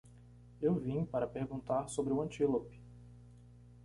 [0.59, 2.81] Eu vim para perguntar sobre o antílope.